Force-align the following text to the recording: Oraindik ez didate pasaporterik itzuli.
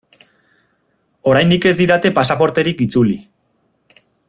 Oraindik 1.33 1.67
ez 1.73 1.75
didate 1.81 2.13
pasaporterik 2.21 2.83
itzuli. 2.87 3.19